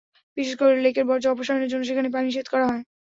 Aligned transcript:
বিশেষ 0.37 0.55
করে 0.59 0.73
লেকের 0.77 1.05
বর্জ্য 1.09 1.27
অপসারণের 1.29 1.69
জন্য 1.71 1.83
সেখানে 1.89 2.09
পানি 2.15 2.27
সেচ 2.31 2.47
করা 2.53 2.65
হয়। 2.69 2.83